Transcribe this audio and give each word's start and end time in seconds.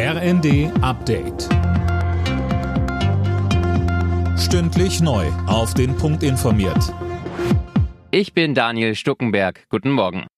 RND 0.00 0.70
Update. 0.80 1.48
Stündlich 4.38 5.00
neu. 5.00 5.26
Auf 5.48 5.74
den 5.74 5.96
Punkt 5.96 6.22
informiert. 6.22 6.94
Ich 8.12 8.32
bin 8.32 8.54
Daniel 8.54 8.94
Stuckenberg. 8.94 9.66
Guten 9.70 9.90
Morgen. 9.90 10.28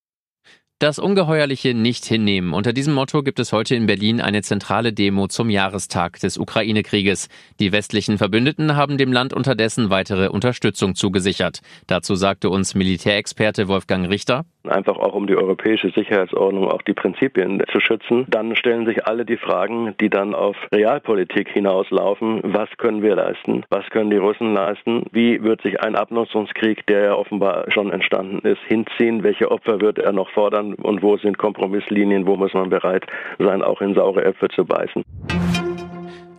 Das 0.79 0.99
Ungeheuerliche 0.99 1.75
nicht 1.75 2.07
hinnehmen. 2.07 2.55
Unter 2.55 2.73
diesem 2.73 2.95
Motto 2.95 3.23
gibt 3.23 3.39
es 3.39 3.53
heute 3.53 3.75
in 3.75 3.85
Berlin 3.85 4.23
eine 4.23 4.41
zentrale 4.41 4.95
Demo 4.95 5.29
zum 5.29 5.51
Jahrestag 5.51 6.19
des 6.21 6.39
Ukraine-Krieges. 6.39 7.29
Die 7.61 7.71
westlichen 7.71 8.17
Verbündeten 8.17 8.77
haben 8.77 8.97
dem 8.97 9.13
Land 9.13 9.35
unterdessen 9.35 9.91
weitere 9.91 10.29
Unterstützung 10.29 10.95
zugesichert. 10.95 11.61
Dazu 11.87 12.15
sagte 12.15 12.49
uns 12.49 12.75
Militärexperte 12.75 13.69
Wolfgang 13.69 14.09
Richter 14.09 14.47
einfach 14.69 14.99
auch 14.99 15.15
um 15.15 15.27
die 15.27 15.37
europäische 15.37 15.91
Sicherheitsordnung, 15.91 16.69
auch 16.69 16.83
die 16.83 16.95
Prinzipien 16.95 17.63
zu 17.71 17.81
schützen, 17.81 18.27
dann 18.29 18.55
stellen 18.57 18.87
sich 18.87 19.07
alle 19.07 19.25
die 19.25 19.37
Fragen, 19.37 19.95
die 20.01 20.11
dann 20.11 20.35
auf 20.35 20.57
Realpolitik 20.73 21.49
hinauslaufen. 21.49 22.41
Was 22.43 22.69
können 22.77 23.03
wir 23.03 23.17
leisten? 23.17 23.65
Was 23.71 23.89
können 23.91 24.11
die 24.11 24.17
Russen 24.17 24.55
leisten? 24.55 25.07
Wie 25.13 25.43
wird 25.43 25.63
sich 25.63 25.81
ein 25.81 25.97
Abnutzungskrieg, 25.97 26.87
der 26.87 27.05
ja 27.05 27.15
offenbar 27.15 27.71
schon 27.71 27.91
entstanden 27.91 28.47
ist, 28.47 28.61
hinziehen? 28.67 29.23
Welche 29.23 29.51
Opfer 29.51 29.81
wird 29.81 29.99
er 29.99 30.13
noch 30.13 30.31
fordern? 30.31 30.75
Und 30.75 31.03
wo 31.03 31.17
sind 31.17 31.39
Kompromisslinien? 31.39 32.27
Wo 32.27 32.37
muss 32.37 32.55
man 32.55 32.71
bereit 32.71 33.07
sein, 33.39 33.63
auch 33.63 33.81
in 33.81 33.95
saure 33.95 34.25
Äpfel 34.25 34.49
zu 34.51 34.65
beißen? 34.65 35.05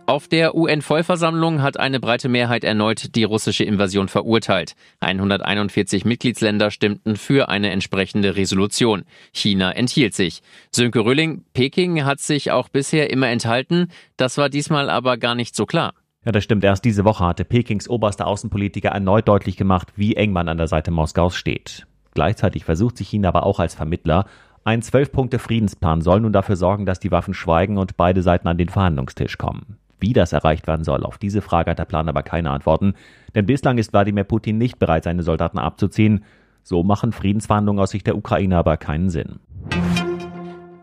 Auf 0.06 0.26
der 0.26 0.56
UN-Vollversammlung 0.56 1.62
hat 1.62 1.78
eine 1.78 2.00
breite 2.00 2.28
Mehrheit 2.28 2.64
erneut 2.64 3.14
die 3.14 3.22
russische 3.22 3.62
Invasion 3.62 4.08
verurteilt. 4.08 4.74
141 5.00 6.04
Mitgliedsländer 6.04 6.72
stimmten 6.72 7.14
für 7.14 7.48
eine 7.48 7.70
entsprechende 7.70 8.34
Resolution. 8.34 9.04
China 9.32 9.70
enthielt 9.70 10.14
sich. 10.14 10.42
Sönke 10.72 11.04
Rölling, 11.04 11.44
Peking 11.54 12.04
hat 12.04 12.18
sich 12.18 12.50
auch 12.50 12.68
bisher 12.68 13.10
immer 13.10 13.28
enthalten. 13.28 13.88
Das 14.16 14.38
war 14.38 14.48
diesmal 14.48 14.90
aber 14.90 15.18
gar 15.18 15.36
nicht 15.36 15.54
so 15.54 15.66
klar. 15.66 15.94
Ja, 16.24 16.32
das 16.32 16.42
stimmt. 16.42 16.64
Erst 16.64 16.84
diese 16.84 17.04
Woche 17.04 17.24
hatte 17.24 17.44
Pekings 17.44 17.88
oberster 17.88 18.26
Außenpolitiker 18.26 18.88
erneut 18.88 19.28
deutlich 19.28 19.56
gemacht, 19.56 19.92
wie 19.94 20.16
eng 20.16 20.32
man 20.32 20.48
an 20.48 20.58
der 20.58 20.68
Seite 20.68 20.90
Moskaus 20.90 21.36
steht. 21.36 21.86
Gleichzeitig 22.14 22.64
versucht 22.64 22.96
sich 22.96 23.08
China 23.08 23.28
aber 23.28 23.46
auch 23.46 23.60
als 23.60 23.74
Vermittler. 23.74 24.26
Ein 24.64 24.82
Zwölf-Punkte-Friedensplan 24.82 26.02
soll 26.02 26.20
nun 26.20 26.32
dafür 26.32 26.56
sorgen, 26.56 26.86
dass 26.86 27.00
die 27.00 27.10
Waffen 27.10 27.34
schweigen 27.34 27.78
und 27.78 27.96
beide 27.96 28.22
Seiten 28.22 28.46
an 28.46 28.58
den 28.58 28.68
Verhandlungstisch 28.68 29.38
kommen. 29.38 29.78
Wie 30.02 30.12
das 30.12 30.32
erreicht 30.32 30.66
werden 30.66 30.82
soll, 30.82 31.04
auf 31.04 31.16
diese 31.16 31.42
Frage 31.42 31.70
hat 31.70 31.78
der 31.78 31.84
Plan 31.84 32.08
aber 32.08 32.24
keine 32.24 32.50
Antworten, 32.50 32.94
denn 33.36 33.46
bislang 33.46 33.78
ist 33.78 33.92
Wladimir 33.92 34.24
Putin 34.24 34.58
nicht 34.58 34.80
bereit, 34.80 35.04
seine 35.04 35.22
Soldaten 35.22 35.58
abzuziehen. 35.58 36.24
So 36.64 36.82
machen 36.82 37.12
Friedensverhandlungen 37.12 37.80
aus 37.80 37.92
Sicht 37.92 38.08
der 38.08 38.16
Ukraine 38.16 38.56
aber 38.58 38.76
keinen 38.76 39.10
Sinn. 39.10 39.38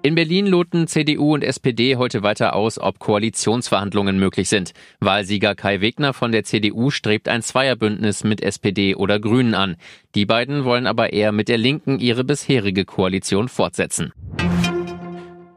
In 0.02 0.16
Berlin 0.16 0.48
loten 0.48 0.88
CDU 0.88 1.34
und 1.34 1.44
SPD 1.44 1.98
heute 1.98 2.24
weiter 2.24 2.56
aus, 2.56 2.80
ob 2.80 3.00
Koalitionsverhandlungen 3.00 4.18
möglich 4.18 4.48
sind. 4.48 4.72
Wahlsieger 5.02 5.54
Kai 5.54 5.82
Wegner 5.82 6.14
von 6.14 6.32
der 6.32 6.46
CDU 6.46 6.90
strebt 6.90 7.28
ein 7.28 7.42
Zweierbündnis 7.42 8.24
mit 8.24 8.42
SPD 8.42 8.96
oder 8.96 9.20
Grünen 9.20 9.54
an. 9.54 9.76
Die 10.16 10.26
beiden 10.26 10.64
wollen 10.64 10.88
aber 10.88 11.12
eher 11.12 11.34
mit 11.34 11.50
der 11.50 11.58
Linken 11.58 12.00
ihre 12.00 12.24
bisherige 12.24 12.86
Koalition 12.86 13.50
fortsetzen. 13.50 14.14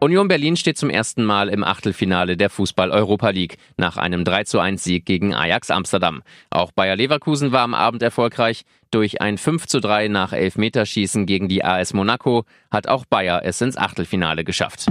Union 0.03 0.27
Berlin 0.27 0.57
steht 0.57 0.79
zum 0.79 0.91
ersten 0.91 1.23
Mal 1.23 1.49
im 1.49 1.63
Achtelfinale 1.63 2.37
der 2.37 2.51
Fußball-Europa 2.51 3.31
League 3.31 3.57
nach 3.77 3.97
einem 3.97 4.25
3 4.25 4.43
zu 4.43 4.59
1 4.59 4.83
Sieg 4.83 5.07
gegen 5.07 5.33
Ajax 5.33 5.71
Amsterdam. 5.71 6.25
Auch 6.51 6.73
Bayer 6.73 6.97
Leverkusen 6.97 7.53
war 7.53 7.61
am 7.61 7.73
Abend 7.73 8.03
erfolgreich. 8.03 8.65
Durch 8.91 9.21
ein 9.21 9.39
5 9.39 9.69
zu 9.69 9.79
3 9.79 10.09
nach 10.09 10.33
Elfmeterschießen 10.33 11.25
gegen 11.25 11.47
die 11.47 11.65
AS 11.65 11.95
Monaco 11.95 12.47
hat 12.69 12.89
auch 12.89 13.05
Bayer 13.05 13.43
es 13.45 13.61
ins 13.61 13.77
Achtelfinale 13.77 14.43
geschafft. 14.43 14.87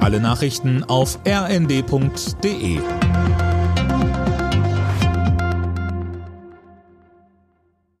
Alle 0.00 0.18
Nachrichten 0.18 0.82
auf 0.82 1.18
rnd.de 1.28 2.80